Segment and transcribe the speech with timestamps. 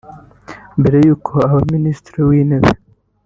[0.79, 2.69] Mbere y’uko aba Minisitiri w’Intebe